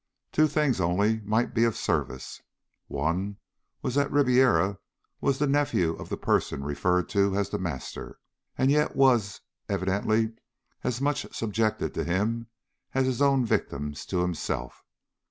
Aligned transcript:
Two 0.31 0.47
things, 0.47 0.81
only, 0.81 1.21
might 1.25 1.53
be 1.53 1.63
of 1.63 1.77
service. 1.77 2.41
One 2.87 3.37
was 3.83 3.93
that 3.93 4.11
Ribiera 4.11 4.79
was 5.19 5.37
the 5.37 5.45
nephew 5.45 5.93
of 5.93 6.09
the 6.09 6.17
person 6.17 6.63
referred 6.63 7.07
to 7.09 7.35
as 7.37 7.51
The 7.51 7.59
Master, 7.59 8.17
and 8.57 8.71
yet 8.71 8.95
was 8.95 9.41
evidently 9.69 10.31
as 10.83 11.01
much 11.01 11.31
subjected 11.35 11.93
to 11.93 12.03
him 12.03 12.47
as 12.95 13.05
his 13.05 13.21
own 13.21 13.45
victims 13.45 14.03
to 14.07 14.21
himself. 14.23 14.83